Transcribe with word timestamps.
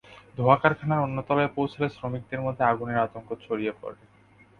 ধোঁয়া 0.37 0.57
কারখানার 0.57 1.03
অন্য 1.03 1.17
তলায় 1.27 1.51
পৌঁছালে 1.55 1.87
শ্রমিকদের 1.89 2.41
মধ্যে 2.41 2.63
আগুনের 2.63 2.97
আতঙ্ক 2.97 3.29
ছড়িয়ে 3.43 3.73
পড়ে। 3.81 3.99